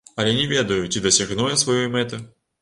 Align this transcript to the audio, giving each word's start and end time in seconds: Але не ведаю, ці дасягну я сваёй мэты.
Але 0.21 0.31
не 0.37 0.45
ведаю, 0.53 0.77
ці 0.95 1.03
дасягну 1.03 1.47
я 1.53 1.61
сваёй 1.65 1.87
мэты. 1.99 2.23